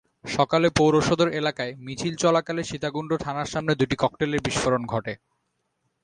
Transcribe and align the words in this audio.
সকালে 0.25 0.67
পৌরসদর 0.77 1.29
এলাকায় 1.31 1.73
মিছিল 1.75 2.13
চলাকালে 2.15 2.61
সীতাকুণ্ড 2.63 3.11
থানার 3.17 3.45
সামনে 3.45 3.73
দুটি 3.75 3.95
ককটেলের 3.95 4.43
বিস্ফোরণ 4.43 4.83
ঘটে। 4.85 5.13